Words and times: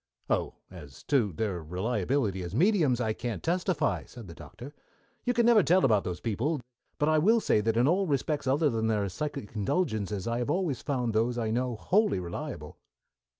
"Oh, 0.31 0.55
as 0.71 1.03
to 1.09 1.31
their 1.31 1.61
reliability 1.63 2.41
as 2.41 2.55
mediums 2.55 2.99
I 2.99 3.13
can't 3.13 3.43
testify," 3.43 4.05
said 4.07 4.27
the 4.27 4.33
Doctor. 4.33 4.73
"You 5.25 5.33
never 5.33 5.59
can 5.59 5.65
tell 5.67 5.85
about 5.85 6.05
those 6.05 6.19
people, 6.19 6.59
but 6.97 7.07
I 7.07 7.19
will 7.19 7.39
say 7.39 7.61
that 7.61 7.77
in 7.77 7.87
all 7.87 8.07
respects 8.07 8.47
other 8.47 8.71
than 8.71 8.87
their 8.87 9.07
psychic 9.09 9.55
indulgences 9.55 10.25
I 10.27 10.39
have 10.39 10.49
always 10.49 10.81
found 10.81 11.13
those 11.13 11.37
I 11.37 11.51
know 11.51 11.75
wholly 11.75 12.19
reliable." 12.19 12.79